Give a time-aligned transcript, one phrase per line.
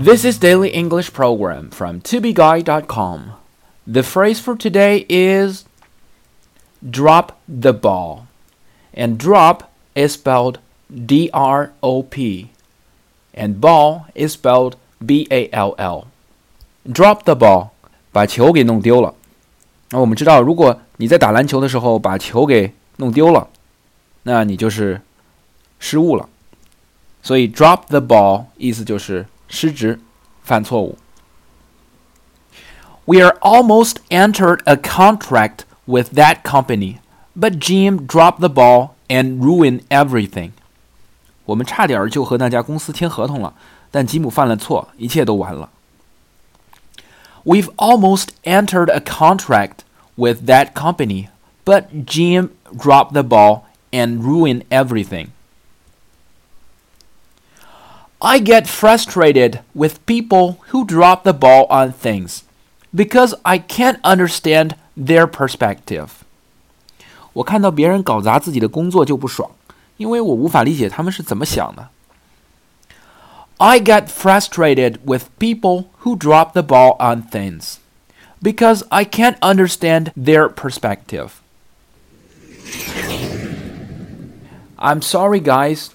[0.00, 3.32] This is Daily English Program from tobeguide.com.
[3.86, 5.64] The phrase for today is
[6.82, 8.26] drop the ball.
[8.92, 10.58] And drop is spelled
[10.88, 12.50] D R O P.
[13.34, 16.06] And ball is spelled B A L L.
[16.90, 17.70] Drop the ball，
[18.12, 19.14] 把球给弄丢了。
[19.90, 23.48] 那我们知道，如果你在打篮球的时候把球给弄丢了，
[24.22, 25.00] 那你就是
[25.78, 26.28] 失误了。
[27.22, 30.00] 所以 drop the ball 意思就是 失职、
[30.42, 30.98] 犯错误。
[33.04, 36.98] We are almost entered a contract with that company,
[37.38, 40.50] but Jim dropped the ball and ruined everything.
[41.44, 43.54] 我们差点就和那家公司签合同了，
[43.92, 45.70] 但吉姆犯了错，一切都完了。
[47.44, 49.84] We've almost entered a contract
[50.16, 51.28] with that company,
[51.64, 53.60] but Jim dropped the ball
[53.92, 55.28] and ruined everything.
[58.20, 62.42] I get frustrated with people who drop the ball on things
[62.94, 66.08] because I can't understand their perspective.
[67.34, 69.50] 我看到别人搞砸自己的工作就不爽，
[69.98, 71.88] 因为我无法理解他们是怎么想的。
[73.58, 77.76] I get frustrated with people who drop the ball on things
[78.42, 81.30] because I can't understand their perspective.
[84.78, 85.88] I'm sorry, guys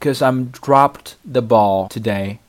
[0.00, 2.40] because I'm dropped the ball today.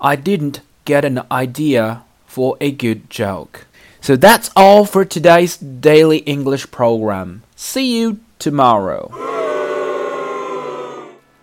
[0.00, 3.66] I didn't get an idea for a good joke.
[4.00, 7.42] So that's all for today's daily English program.
[7.56, 9.10] See you tomorrow.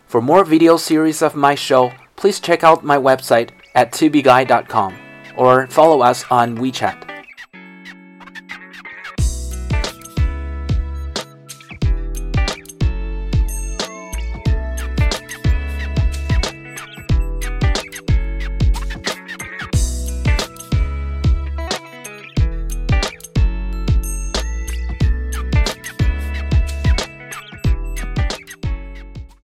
[0.08, 4.96] For more video series of my show, please check out my website at tubeguy.com
[5.36, 7.07] or follow us on WeChat.